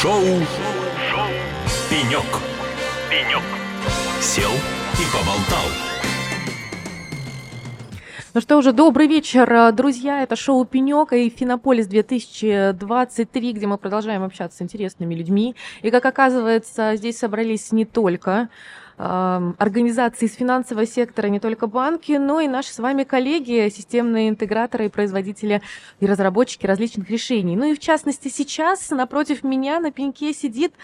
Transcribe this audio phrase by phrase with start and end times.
[0.00, 0.22] Шоу,
[1.10, 1.26] Шоу.
[1.90, 2.22] «Пенек».
[3.10, 3.42] «Пенек».
[4.20, 5.66] Сел и поболтал.
[8.32, 10.22] Ну что уже, добрый вечер, друзья.
[10.22, 15.56] Это шоу «Пенек» и «Финополис-2023», где мы продолжаем общаться с интересными людьми.
[15.82, 18.50] И, как оказывается, здесь собрались не только
[18.98, 24.86] организации из финансового сектора, не только банки, но и наши с вами коллеги, системные интеграторы
[24.86, 25.62] и производители
[26.00, 27.56] и разработчики различных решений.
[27.56, 30.74] Ну и в частности сейчас напротив меня на пеньке сидит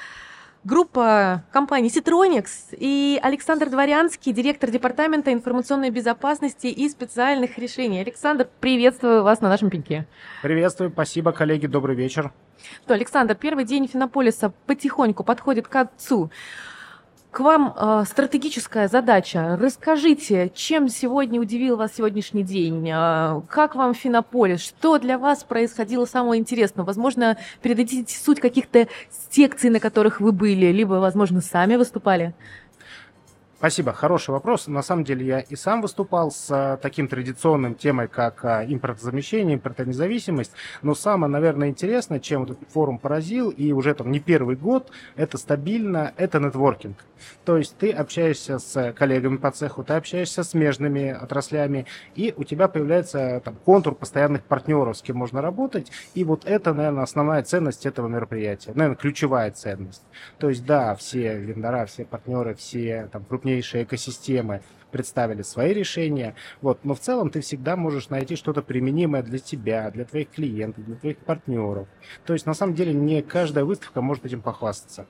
[0.63, 8.01] группа компании Citronics и Александр Дворянский, директор департамента информационной безопасности и специальных решений.
[8.01, 10.07] Александр, приветствую вас на нашем пеньке.
[10.43, 12.32] Приветствую, спасибо, коллеги, добрый вечер.
[12.87, 16.31] То, Александр, первый день Финополиса потихоньку подходит к отцу.
[17.35, 19.59] К вам э, стратегическая задача.
[19.61, 22.89] Расскажите, чем сегодня удивил вас сегодняшний день?
[22.89, 24.61] Э, как вам Финополис?
[24.61, 26.87] Что для вас происходило самого интересного?
[26.87, 28.87] Возможно, передадите суть каких-то
[29.33, 32.35] секций, на которых вы были, либо, возможно, сами выступали?
[33.65, 34.67] Спасибо, хороший вопрос.
[34.67, 39.55] На самом деле я и сам выступал с а, таким традиционным темой, как а, импортозамещение,
[39.55, 40.53] импортонезависимость.
[40.83, 45.39] Но самое, наверное, интересное, чем этот форум поразил, и уже там не первый год, это
[45.39, 46.98] стабильно, это нетворкинг.
[47.45, 52.45] То есть ты общаешься с коллегами по цеху, ты общаешься с смежными отраслями, и у
[52.45, 55.91] тебя появляется там, контур постоянных партнеров, с кем можно работать.
[56.15, 58.73] И вот это, наверное, основная ценность этого мероприятия.
[58.75, 60.03] Наверное, ключевая ценность.
[60.39, 66.35] То есть, да, все вендора, все партнеры, все там, крупнее крупнейшие экосистемы представили свои решения.
[66.61, 66.85] Вот.
[66.85, 70.97] Но в целом ты всегда можешь найти что-то применимое для тебя, для твоих клиентов, для
[70.97, 71.89] твоих партнеров.
[72.27, 75.07] То есть на самом деле не каждая выставка может этим похвастаться.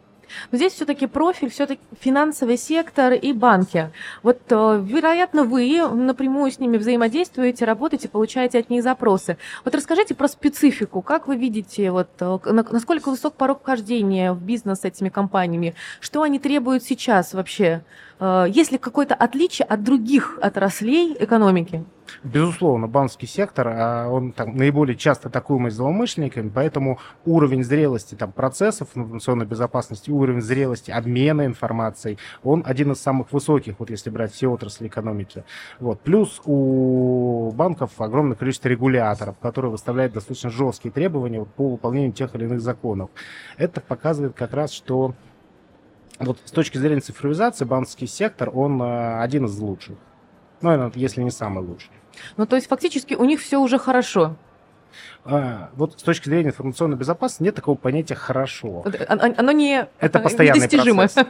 [0.50, 3.91] Но здесь все-таки профиль, все-таки финансовый сектор и банки.
[4.22, 9.36] Вот, э, вероятно, вы напрямую с ними взаимодействуете, работаете, получаете от них запросы.
[9.64, 11.03] Вот расскажите про специфику.
[11.03, 15.75] Как вы видите, вот, э, насколько высок порог вхождения в бизнес с этими компаниями?
[16.00, 17.83] Что они требуют сейчас вообще?
[18.20, 21.84] Э, есть ли какое-то отличие от других отраслей экономики?
[22.22, 28.88] Безусловно, банковский сектор, а он там наиболее часто атакуемый злоумышленниками, поэтому уровень зрелости там, процессов
[28.94, 34.48] информационной безопасности, уровень зрелости обмена информацией, он один из самых высоких, вот если брать все
[34.48, 35.44] отрасли экономики.
[35.81, 36.00] Вот.
[36.00, 42.44] Плюс у банков огромное количество регуляторов, которые выставляют достаточно жесткие требования по выполнению тех или
[42.44, 43.10] иных законов.
[43.56, 45.15] Это показывает как раз, что
[46.19, 49.97] вот с точки зрения цифровизации банковский сектор, он э, один из лучших.
[50.64, 51.91] Ну, если не самый лучший.
[52.36, 54.36] Ну, то есть фактически у них все уже хорошо.
[55.25, 58.84] А, вот с точки зрения информационной безопасности нет такого понятия хорошо.
[59.08, 61.26] Оно, оно не это постоянный процесс.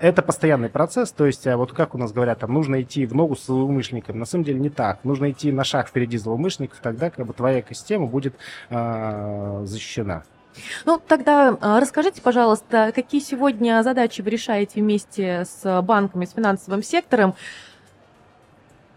[0.00, 1.12] Это постоянный процесс.
[1.12, 4.18] То есть, а вот как у нас говорят, там нужно идти в ногу с злоумышленниками.
[4.18, 5.04] На самом деле не так.
[5.04, 8.34] Нужно идти на шаг впереди злоумышленников, тогда как бы твоя экосистема будет
[8.70, 10.24] э, защищена.
[10.84, 16.82] Ну, тогда а, расскажите, пожалуйста, какие сегодня задачи вы решаете вместе с банками, с финансовым
[16.82, 17.34] сектором?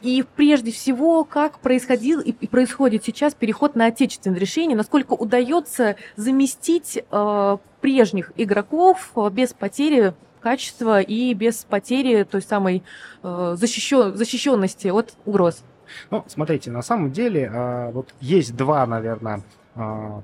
[0.01, 7.03] И прежде всего, как происходил и происходит сейчас переход на отечественное решение, насколько удается заместить
[7.09, 12.83] э, прежних игроков без потери качества и без потери той самой
[13.23, 15.63] э, защищен, защищенности от угроз?
[16.11, 19.41] Ну, смотрите, на самом деле э, вот есть два, наверное,
[19.75, 20.21] э,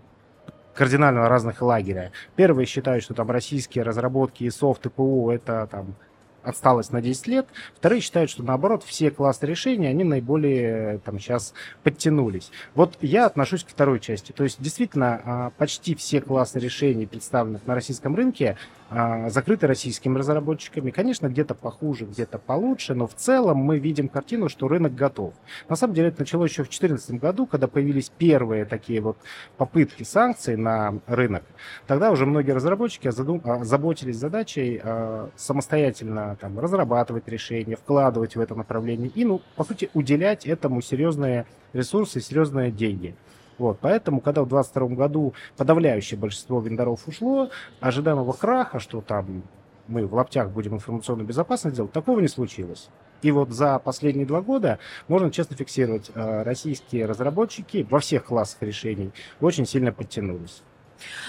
[0.75, 2.11] кардинально разных лагеря.
[2.35, 5.95] Первые считают, что там российские разработки и софт и ПО это там
[6.43, 7.47] отсталость на 10 лет.
[7.75, 11.53] Вторые считают, что наоборот все классы решений, они наиболее там сейчас
[11.83, 12.51] подтянулись.
[12.75, 14.31] Вот я отношусь к второй части.
[14.31, 18.57] То есть действительно а, почти все классы решений, представленных на российском рынке,
[18.91, 20.91] закрыты российскими разработчиками.
[20.91, 25.33] Конечно, где-то похуже, где-то получше, но в целом мы видим картину, что рынок готов.
[25.69, 29.17] На самом деле это началось еще в 2014 году, когда появились первые такие вот
[29.57, 31.43] попытки санкций на рынок.
[31.87, 39.09] Тогда уже многие разработчики озаботились задачей а, самостоятельно там, разрабатывать решения, вкладывать в это направление
[39.15, 43.15] и, ну, по сути, уделять этому серьезные ресурсы, серьезные деньги.
[43.61, 49.43] Вот, поэтому, когда в 2022 году подавляющее большинство вендоров ушло, ожидаемого краха, что там
[49.87, 52.89] мы в лаптях будем информационную безопасность делать, такого не случилось.
[53.21, 58.63] И вот за последние два года можно честно фиксировать, э, российские разработчики во всех классах
[58.63, 59.11] решений
[59.41, 60.63] очень сильно подтянулись.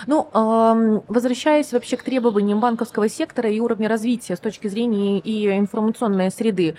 [0.07, 0.29] Ну,
[1.09, 6.77] возвращаясь вообще к требованиям банковского сектора и уровня развития с точки зрения и информационной среды,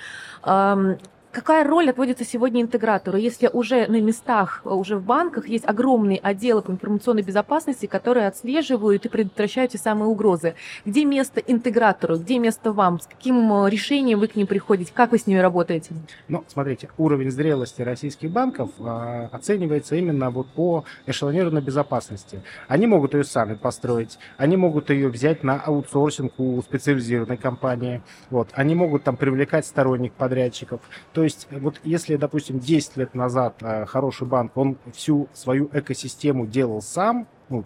[1.34, 6.62] Какая роль отводится сегодня интегратору, если уже на местах, уже в банках есть огромные отделы
[6.62, 10.54] по информационной безопасности, которые отслеживают и предотвращают те самые угрозы?
[10.86, 13.00] Где место интегратору, где место вам?
[13.00, 14.94] С каким э, решением вы к ним приходите?
[14.94, 15.96] Как вы с ними работаете?
[16.28, 22.44] Ну, смотрите, уровень зрелости российских банков э, оценивается именно вот по эшелонированной безопасности.
[22.68, 28.50] Они могут ее сами построить, они могут ее взять на аутсорсинг у специализированной компании, вот,
[28.54, 30.80] они могут там привлекать сторонних подрядчиков.
[31.12, 35.70] То то есть, вот если, допустим, 10 лет назад э, хороший банк, он всю свою
[35.72, 37.64] экосистему делал сам, ну,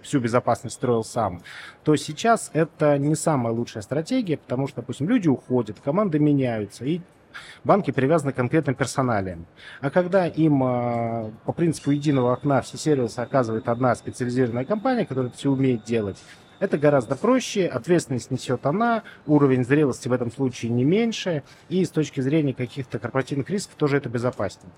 [0.00, 1.42] всю безопасность строил сам,
[1.82, 7.00] то сейчас это не самая лучшая стратегия, потому что, допустим, люди уходят, команды меняются, и
[7.64, 9.46] банки привязаны к конкретным персоналиям.
[9.80, 15.32] А когда им э, по принципу единого окна все сервисы оказывает одна специализированная компания, которая
[15.32, 16.22] все умеет делать,
[16.60, 21.90] это гораздо проще, ответственность несет она, уровень зрелости в этом случае не меньше, и с
[21.90, 24.72] точки зрения каких-то корпоративных рисков тоже это безопаснее.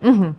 [0.00, 0.34] Угу.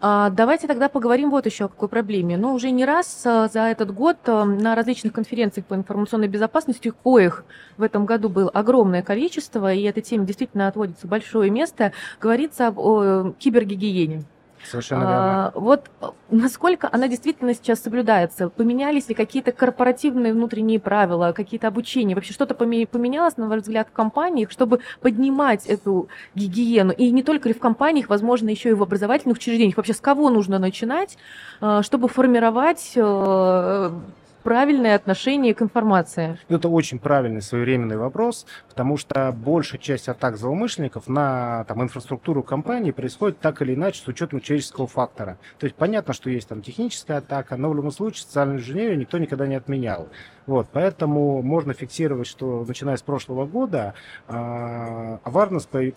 [0.00, 2.36] А, давайте тогда поговорим вот еще о какой проблеме.
[2.36, 6.92] Ну, уже не раз а, за этот год а, на различных конференциях по информационной безопасности,
[7.02, 7.44] коих
[7.76, 12.78] в этом году было огромное количество, и этой теме действительно отводится большое место, говорится об
[12.78, 14.24] о, кибергигиене.
[14.64, 15.46] Совершенно верно.
[15.46, 18.48] А, вот э, насколько она действительно сейчас соблюдается?
[18.48, 22.14] Поменялись ли какие-то корпоративные внутренние правила, какие-то обучения?
[22.14, 26.92] Вообще что-то поменялось, на ваш взгляд, в компаниях, чтобы поднимать эту гигиену?
[26.92, 29.76] И не только ли в компаниях, возможно, еще и в образовательных учреждениях.
[29.76, 31.18] Вообще с кого нужно начинать,
[31.60, 33.90] э, чтобы формировать э,
[34.44, 36.38] правильное отношение к информации?
[36.48, 42.92] Это очень правильный своевременный вопрос, потому что большая часть атак злоумышленников на там, инфраструктуру компании
[42.92, 45.38] происходит так или иначе с учетом человеческого фактора.
[45.58, 49.18] То есть понятно, что есть там техническая атака, но в любом случае социальную инженерию никто
[49.18, 50.08] никогда не отменял.
[50.46, 53.94] Вот, поэтому можно фиксировать, что начиная с прошлого года
[54.28, 55.18] э,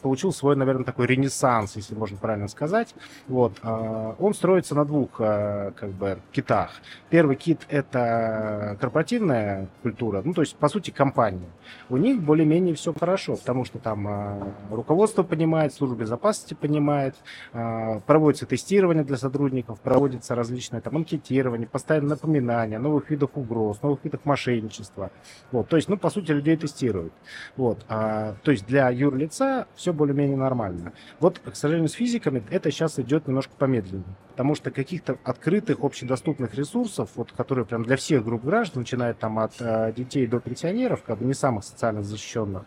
[0.02, 2.96] получил свой, наверное, такой ренессанс, если можно правильно сказать.
[3.28, 6.72] Вот, э, он строится на двух э, как бы китах.
[7.10, 11.50] Первый кит это корпоративная культура, ну то есть по сути компания.
[11.90, 17.16] У них более-менее все хорошо, потому что там руководство понимает, служба безопасности понимает,
[17.54, 23.82] э, проводится тестирование для сотрудников, проводится различное там анкетирование, постоянное напоминание о новых видах угроз,
[23.82, 25.12] новых видах машин мошенничества.
[25.52, 27.12] Вот, то есть, ну, по сути, людей тестируют.
[27.56, 30.94] Вот, а, то есть для юрлица все более-менее нормально.
[31.20, 36.54] Вот, к сожалению, с физиками это сейчас идет немножко помедленнее, потому что каких-то открытых общедоступных
[36.54, 41.04] ресурсов, вот, которые прям для всех групп граждан, начиная там от а, детей до пенсионеров,
[41.04, 42.64] как бы не самых социально защищенных,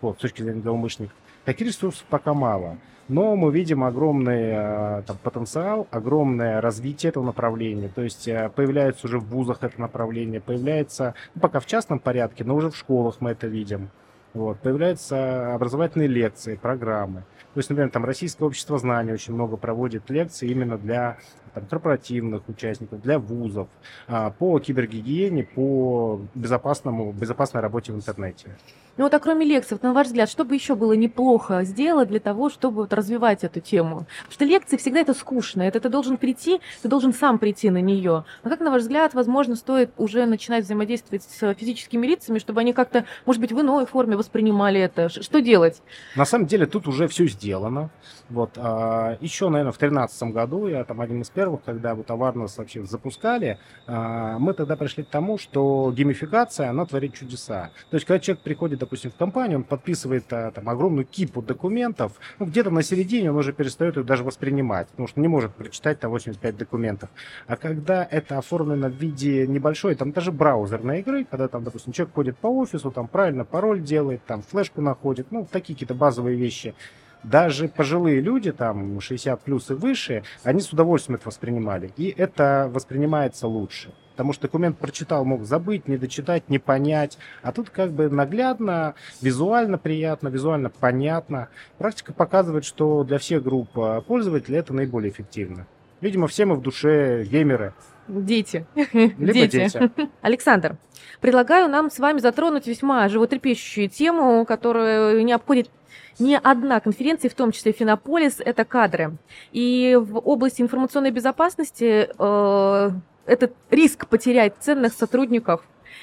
[0.00, 1.16] вот, с точки зрения злоумышленников,
[1.48, 2.76] таких ресурсов пока мало.
[3.08, 7.88] Но мы видим огромный э, там, потенциал, огромное развитие этого направления.
[7.88, 12.44] То есть э, появляется уже в вузах это направление, появляется, ну, пока в частном порядке,
[12.44, 13.88] но уже в школах мы это видим.
[14.34, 17.20] Вот, появляются образовательные лекции, программы.
[17.54, 21.16] То есть, например, там Российское общество знаний очень много проводит лекций именно для
[21.54, 23.68] там, корпоративных участников, для вузов
[24.06, 28.56] а, по кибергигиене, по безопасному, безопасной работе в интернете.
[28.98, 32.08] Ну вот, а кроме лекций, вот, на ваш взгляд, что бы еще было неплохо сделать
[32.08, 34.06] для того, чтобы вот развивать эту тему?
[34.24, 37.80] Потому что лекции всегда это скучно, это ты должен прийти, ты должен сам прийти на
[37.80, 38.24] нее.
[38.42, 42.72] А как, на ваш взгляд, возможно, стоит уже начинать взаимодействовать с физическими лицами, чтобы они
[42.72, 45.08] как-то, может быть, в иной форме воспринимали это?
[45.08, 45.80] Что делать?
[46.16, 47.90] На самом деле тут уже все сделано.
[48.28, 52.54] Вот, а, еще, наверное, в 2013 году, я там один из первых, когда вот Awareness
[52.56, 57.70] вообще запускали, а, мы тогда пришли к тому, что геймификация, она творит чудеса.
[57.90, 62.10] То есть, когда человек приходит, допустим, в компанию, он подписывает а, там огромную кипу документов,
[62.40, 66.00] ну, где-то на середине он уже перестает их даже воспринимать, потому что не может прочитать
[66.00, 67.08] там 85 документов.
[67.46, 72.16] А когда это оформлено в виде небольшой, там даже браузерной игры, когда там, допустим, человек
[72.16, 76.74] ходит по офису, там правильно пароль делает, там флешку находит, ну, такие какие-то базовые вещи,
[77.22, 81.92] даже пожилые люди, там 60 плюс и выше, они с удовольствием это воспринимали.
[81.96, 83.92] И это воспринимается лучше.
[84.12, 87.18] Потому что документ прочитал, мог забыть, не дочитать, не понять.
[87.42, 91.48] А тут как бы наглядно, визуально приятно, визуально понятно.
[91.78, 95.68] Практика показывает, что для всех групп а, пользователей это наиболее эффективно.
[96.00, 97.74] Видимо, все мы в душе геймеры.
[98.08, 98.66] Дети.
[98.74, 99.56] Либо дети.
[99.56, 99.90] дети.
[100.22, 100.76] Александр,
[101.20, 105.70] предлагаю нам с вами затронуть весьма животрепещущую тему, которую не обходит
[106.18, 109.16] не одна конференция, в том числе Финополис, это кадры.
[109.52, 112.90] И в области информационной безопасности э,
[113.26, 115.62] этот риск потерять ценных сотрудников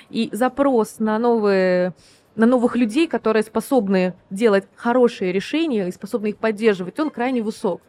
[0.10, 1.94] и запрос на новые
[2.36, 7.82] на новых людей, которые способны делать хорошие решения и способны их поддерживать, он крайне высок.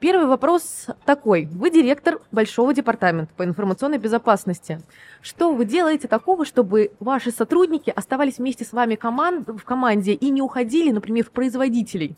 [0.00, 1.48] Первый вопрос такой.
[1.50, 4.80] Вы директор большого департамента по информационной безопасности.
[5.20, 10.30] Что вы делаете такого, чтобы ваши сотрудники оставались вместе с вами команд, в команде и
[10.30, 12.16] не уходили, например, в производителей?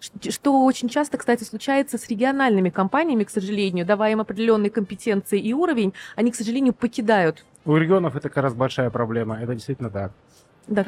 [0.00, 5.52] Что очень часто, кстати, случается с региональными компаниями, к сожалению, давая им определенные компетенции и
[5.52, 7.44] уровень, они, к сожалению, покидают.
[7.66, 10.12] У регионов это как раз большая проблема, это действительно так.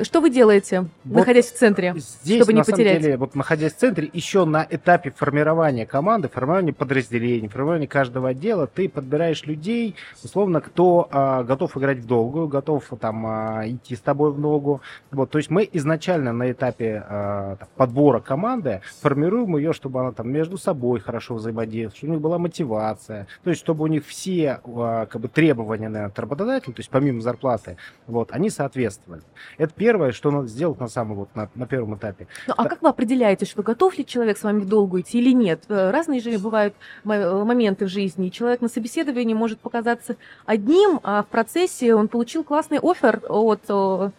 [0.03, 2.95] Что вы делаете, вот находясь в центре, здесь, чтобы не на потерять?
[2.95, 8.31] Самом деле, вот находясь в центре, еще на этапе формирования команды, формирования подразделений, формирования каждого
[8.31, 13.97] отдела, ты подбираешь людей, условно, кто а, готов играть в долгую, готов там а, идти
[13.97, 14.81] с тобой в ногу.
[15.11, 20.31] Вот, то есть мы изначально на этапе а, подбора команды формируем ее, чтобы она там
[20.31, 24.61] между собой хорошо взаимодействовала, чтобы у них была мотивация, то есть чтобы у них все
[24.65, 29.23] а, как бы требования на от работодателя, то есть помимо зарплаты, вот, они соответствовали.
[29.59, 32.27] Это это первое, что надо сделать на самом вот на, на первом этапе.
[32.47, 35.33] Ну, а как вы определяете, что готов ли человек с вами в долгу идти или
[35.33, 35.63] нет?
[35.69, 36.75] Э, разные же бывают
[37.05, 38.29] э, моменты в жизни.
[38.29, 44.13] Человек на собеседовании может показаться одним, а в процессе он получил классный офер от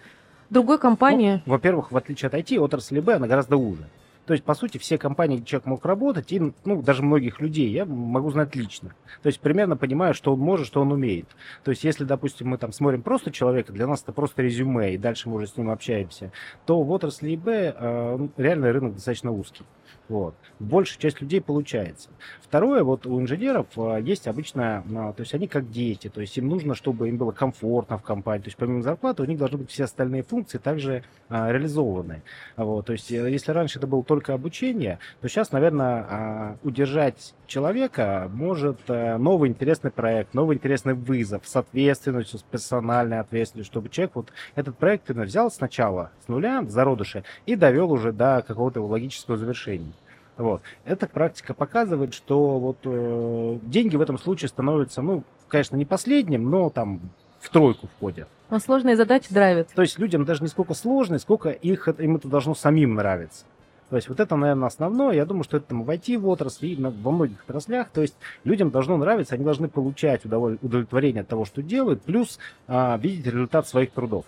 [0.50, 1.42] другой компании.
[1.46, 3.88] Ну, во-первых, в отличие от IT, отрасль Б, она гораздо уже.
[4.26, 7.70] То есть, по сути, все компании, где человек мог работать, и, ну, даже многих людей
[7.70, 8.94] я могу знать лично.
[9.24, 11.28] То есть, примерно понимаю, что он может, что он умеет.
[11.64, 14.98] То есть, если, допустим, мы там смотрим просто человека, для нас это просто резюме, и
[14.98, 16.32] дальше мы уже с ним общаемся,
[16.66, 19.66] то в отрасли ИБ э, ну, реально рынок достаточно узкий.
[20.08, 20.36] Вот.
[20.60, 22.10] Большая часть людей получается.
[22.42, 26.38] Второе, вот у инженеров э, есть обычно, э, то есть они как дети, то есть
[26.38, 29.60] им нужно, чтобы им было комфортно в компании, то есть помимо зарплаты у них должны
[29.60, 32.24] быть все остальные функции также реализованы.
[32.58, 32.88] Вот.
[32.88, 39.50] То есть если раньше это был только обучение, то сейчас, наверное, удержать человека может новый
[39.50, 45.10] интересный проект, новый интересный вызов с ответственностью, с персональной ответственностью, чтобы человек вот этот проект
[45.10, 49.94] взял сначала с нуля, зародыша, и довел уже до какого-то логического завершения.
[50.36, 50.62] Вот.
[50.84, 56.50] Эта практика показывает, что вот э, деньги в этом случае становятся, ну, конечно, не последним,
[56.50, 57.00] но там
[57.40, 58.28] в тройку входят.
[58.50, 59.70] Но сложные задачи драйвят.
[59.74, 63.46] То есть людям даже не сколько сложные, сколько их, им это должно самим нравиться.
[63.92, 65.14] То есть вот это, наверное, основное.
[65.14, 67.90] Я думаю, что это там, в IT в отрасли и во многих отраслях.
[67.90, 72.98] То есть людям должно нравиться, они должны получать удовлетворение от того, что делают, плюс а,
[72.98, 74.24] видеть результат своих трудов.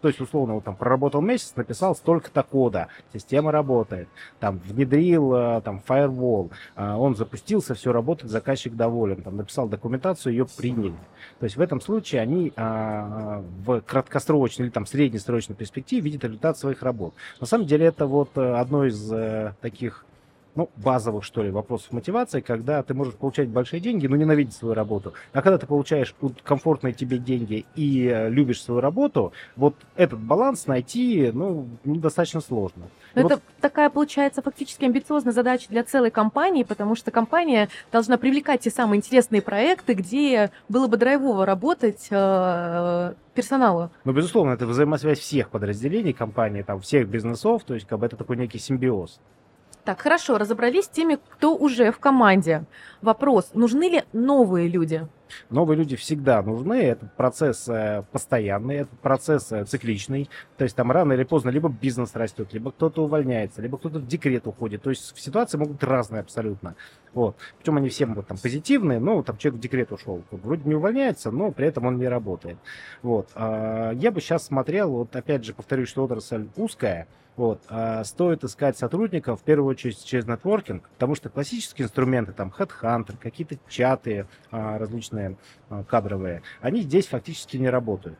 [0.00, 5.60] То есть, условно, вот там проработал месяц, написал столько-то кода, система работает, там внедрил э,
[5.62, 10.94] там firewall, э, он запустился, все работает, заказчик доволен, там написал документацию, ее приняли.
[11.40, 16.58] То есть в этом случае они а, в краткосрочной или там среднесрочной перспективе видят результат
[16.58, 17.14] своих работ.
[17.40, 19.12] На самом деле это вот э, одно из
[19.60, 20.04] таких
[20.58, 24.74] ну, базовых, что ли, вопросов мотивации, когда ты можешь получать большие деньги, но ненавидеть свою
[24.74, 25.12] работу.
[25.32, 30.66] А когда ты получаешь комфортные тебе деньги и э, любишь свою работу, вот этот баланс
[30.66, 32.88] найти, ну, достаточно сложно.
[33.14, 33.32] Но вот...
[33.32, 38.70] Это такая, получается, фактически амбициозная задача для целой компании, потому что компания должна привлекать те
[38.70, 43.90] самые интересные проекты, где было бы драйвово работать э, персоналу.
[44.04, 48.16] Ну, безусловно, это взаимосвязь всех подразделений компании, там, всех бизнесов, то есть, как бы это
[48.16, 49.20] такой некий симбиоз.
[49.88, 52.66] Так, хорошо, разобрались с теми, кто уже в команде.
[53.00, 55.08] Вопрос, нужны ли новые люди?
[55.50, 60.90] Новые люди всегда нужны, этот процесс э, постоянный, этот процесс э, цикличный, то есть там
[60.92, 64.90] рано или поздно либо бизнес растет, либо кто-то увольняется, либо кто-то в декрет уходит, то
[64.90, 66.74] есть ситуации могут разные абсолютно.
[67.14, 67.36] Вот.
[67.58, 71.30] Причем они все вот, там позитивные, но там человек в декрет ушел, вроде не увольняется,
[71.30, 72.58] но при этом он не работает.
[73.02, 73.30] Вот.
[73.34, 77.08] А, я бы сейчас смотрел, вот опять же повторюсь, что отрасль узкая,
[77.38, 77.60] вот.
[77.68, 83.16] А стоит искать сотрудников в первую очередь через нетворкинг, потому что классические инструменты, там, Headhunter,
[83.16, 85.17] какие-то чаты а, различные
[85.68, 88.18] а, кадровые, они здесь фактически не работают.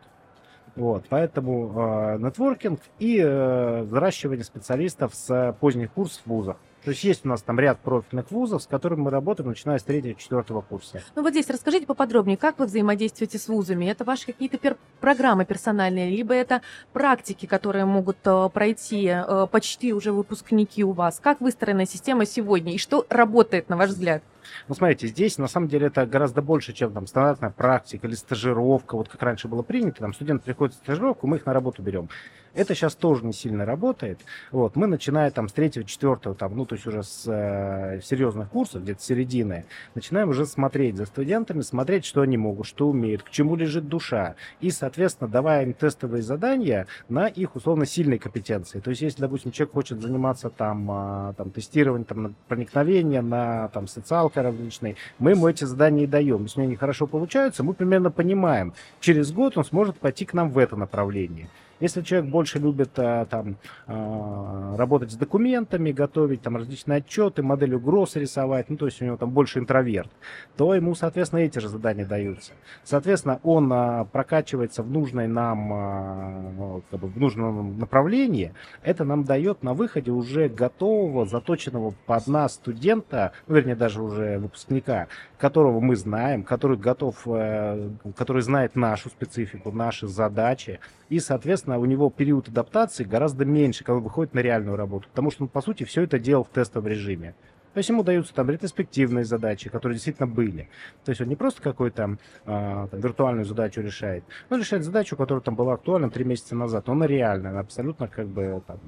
[0.76, 6.56] Вот, поэтому э, нетворкинг и э, взращивание специалистов с поздних курсов в вузах.
[6.84, 9.82] То есть есть у нас там ряд профильных вузов, с которыми мы работаем, начиная с
[9.82, 11.02] третьего-четвертого курса.
[11.16, 13.86] Ну вот здесь расскажите поподробнее, как вы взаимодействуете с вузами?
[13.86, 16.62] Это ваши какие-то пер- программы персональные, либо это
[16.92, 21.18] практики, которые могут э, пройти э, почти уже выпускники у вас?
[21.20, 24.22] Как выстроена система сегодня и что работает, на ваш взгляд?
[24.68, 28.96] Ну, смотрите, здесь на самом деле это гораздо больше, чем там стандартная практика или стажировка,
[28.96, 32.08] вот как раньше было принято, там студент приходит в стажировку, мы их на работу берем.
[32.54, 34.20] Это сейчас тоже не сильно работает.
[34.50, 38.48] Вот, мы начинаем там с третьего, четвертого, там, ну, то есть уже с э, серьезных
[38.50, 39.64] курсов, где-то середины,
[39.94, 44.34] начинаем уже смотреть за студентами, смотреть, что они могут, что умеют, к чему лежит душа.
[44.60, 48.80] И, соответственно, давая им тестовые задания на их условно сильные компетенции.
[48.80, 53.68] То есть, если, допустим, человек хочет заниматься там, э, там тестированием там, на проникновение, на
[53.68, 56.44] там, социалка различной, мы ему эти задания и даем.
[56.44, 60.58] Если они хорошо получаются, мы примерно понимаем, через год он сможет пойти к нам в
[60.58, 61.48] это направление.
[61.80, 63.56] Если человек больше любит а, там,
[63.86, 69.04] а, работать с документами, готовить там различные отчеты, модель угроз рисовать, ну, то есть у
[69.04, 70.10] него там больше интроверт,
[70.56, 72.52] то ему, соответственно, эти же задания даются.
[72.84, 78.52] Соответственно, он а, прокачивается в нужной нам, как бы в нужном направлении.
[78.82, 84.38] Это нам дает на выходе уже готового, заточенного под нас студента, ну, вернее, даже уже
[84.38, 85.08] выпускника,
[85.38, 91.84] которого мы знаем, который готов, э, который знает нашу специфику, наши задачи, и, соответственно, у
[91.84, 95.60] него период адаптации гораздо меньше, когда он выходит на реальную работу, потому что он, по
[95.60, 97.34] сути, все это делал в тестовом режиме.
[97.74, 100.68] То есть ему даются там ретроспективные задачи, которые действительно были.
[101.04, 105.54] То есть он не просто какую-то э, виртуальную задачу решает, он решает задачу, которая там
[105.54, 106.88] была актуальна три месяца назад.
[106.88, 108.80] Он реальная, она абсолютно как бы там,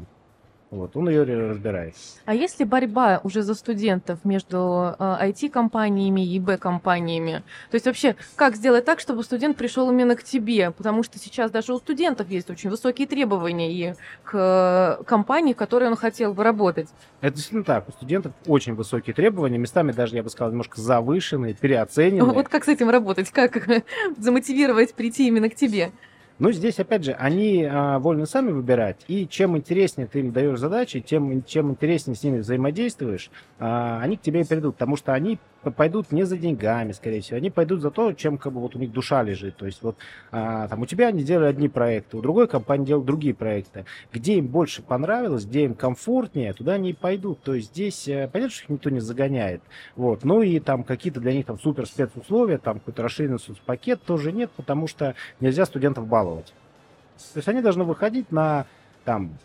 [0.70, 1.94] вот, он ее разбирает.
[2.26, 7.42] А есть ли борьба уже за студентов между э, IT-компаниями и Б-компаниями?
[7.70, 10.70] То есть вообще, как сделать так, чтобы студент пришел именно к тебе?
[10.70, 15.56] Потому что сейчас даже у студентов есть очень высокие требования и к э, компании, в
[15.56, 16.88] которой он хотел бы работать.
[17.20, 17.88] Это действительно так.
[17.88, 22.32] У студентов очень высокие требования, местами даже, я бы сказал, немножко завышенные, переоцененные.
[22.32, 23.30] Вот как с этим работать?
[23.32, 23.68] Как
[24.16, 25.90] замотивировать прийти именно к тебе?
[26.40, 30.58] Но здесь, опять же, они а, вольны сами выбирать, и чем интереснее ты им даешь
[30.58, 35.12] задачи, тем чем интереснее с ними взаимодействуешь, а, они к тебе и придут, потому что
[35.12, 38.74] они пойдут не за деньгами, скорее всего, они пойдут за то, чем как бы вот
[38.74, 39.56] у них душа лежит.
[39.56, 39.96] То есть вот
[40.32, 43.84] а, там у тебя они делали одни проекты, у другой компании делают другие проекты.
[44.12, 47.42] Где им больше понравилось, где им комфортнее, туда они и пойдут.
[47.42, 49.60] То есть здесь э, понятно, что их никто не загоняет.
[49.96, 50.24] Вот.
[50.24, 54.50] Ну и там какие-то для них там супер спецусловия, там какой-то расширенный соцпакет тоже нет,
[54.52, 56.54] потому что нельзя студентов баловать.
[57.32, 58.66] То есть они должны выходить на
[59.04, 59.36] там,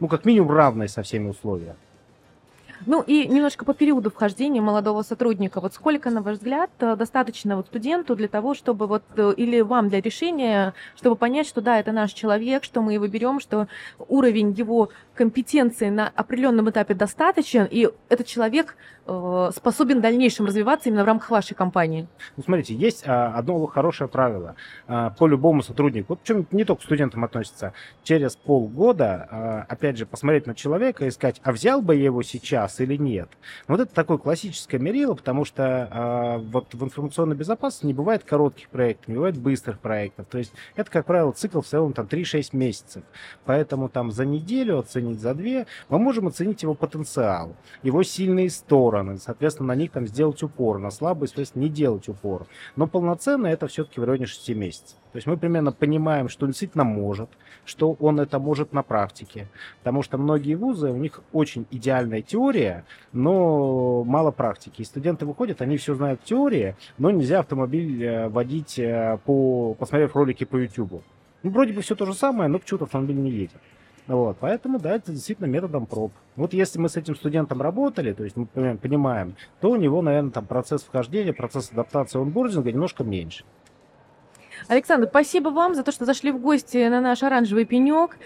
[0.00, 1.76] ну как минимум равные со всеми условиями.
[2.86, 5.60] Ну и немножко по периоду вхождения молодого сотрудника.
[5.60, 9.60] Вот сколько, на ваш взгляд, э, достаточно вот студенту для того, чтобы вот, э, или
[9.60, 13.68] вам для решения, чтобы понять, что да, это наш человек, что мы его берем, что
[14.08, 20.88] уровень его компетенции на определенном этапе достаточен, и этот человек э, способен в дальнейшем развиваться
[20.88, 22.08] именно в рамках вашей компании?
[22.36, 26.82] Ну, смотрите, есть а, одно хорошее правило а, по любому сотруднику, вот причем не только
[26.82, 27.72] к студентам относится.
[28.02, 32.22] Через полгода, а, опять же, посмотреть на человека и сказать, а взял бы я его
[32.22, 33.28] сейчас или нет?
[33.68, 38.68] Вот это такое классическое мерило, потому что а, вот в информационной безопасности не бывает коротких
[38.68, 40.26] проектов, не бывает быстрых проектов.
[40.30, 43.02] То есть это, как правило, цикл в целом там 3-6 месяцев.
[43.44, 49.18] Поэтому там за неделю оценить за две, мы можем оценить его потенциал, его сильные стороны,
[49.18, 52.46] соответственно, на них там сделать упор, на слабые, соответственно, не делать упор.
[52.76, 54.96] Но полноценно это все-таки в районе 6 месяцев.
[55.12, 57.28] То есть мы примерно понимаем, что он действительно может,
[57.66, 59.46] что он это может на практике.
[59.78, 62.61] Потому что многие вузы, у них очень идеальная теория,
[63.12, 64.82] но мало практики.
[64.82, 69.74] И студенты выходят, они все знают в теории, но нельзя автомобиль э, водить, э, по,
[69.74, 71.02] посмотрев ролики по YouTube.
[71.42, 73.60] Ну, вроде бы все то же самое, но почему-то автомобиль не едет.
[74.06, 76.12] Вот, поэтому, да, это действительно методом проб.
[76.34, 78.46] Вот если мы с этим студентом работали, то есть мы
[78.76, 83.44] понимаем, то у него, наверное, там процесс вхождения, процесс адаптации онбординга немножко меньше.
[84.68, 88.18] Александр, спасибо вам за то, что зашли в гости на наш оранжевый пенек.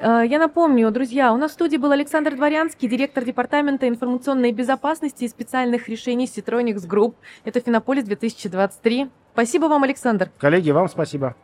[0.00, 5.24] Э, я напомню, друзья, у нас в студии был Александр Дворянский, директор Департамента информационной безопасности
[5.24, 7.14] и специальных решений Citronics Group.
[7.44, 9.10] Это Финополис 2023.
[9.34, 10.30] Спасибо вам, Александр.
[10.38, 11.36] Коллеги, вам спасибо.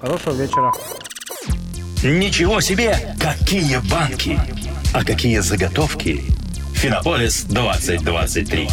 [0.00, 0.72] Хорошего вечера.
[2.02, 2.96] Ничего себе!
[3.20, 4.36] Какие банки!
[4.92, 6.22] А какие заготовки?
[6.74, 8.68] Финополис 2023.